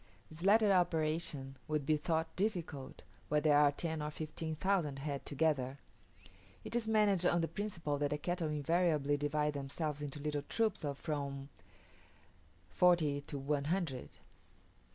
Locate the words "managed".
6.87-7.27